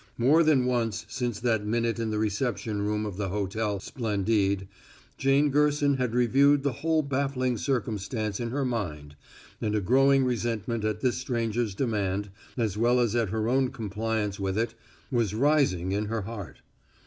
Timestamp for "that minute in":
1.41-2.09